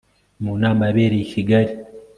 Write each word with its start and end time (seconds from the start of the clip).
mu 0.43 0.53
nama 0.63 0.81
yabereye 0.87 1.23
i 1.25 1.29
kigali 1.33 1.73